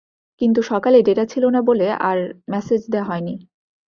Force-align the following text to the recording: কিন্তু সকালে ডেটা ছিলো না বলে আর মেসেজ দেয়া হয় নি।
কিন্তু 0.41 0.59
সকালে 0.61 0.97
ডেটা 1.01 1.25
ছিলো 1.25 1.47
না 1.49 1.61
বলে 1.61 1.87
আর 2.01 2.17
মেসেজ 2.47 2.81
দেয়া 2.91 3.05
হয় 3.05 3.21
নি। 3.21 3.33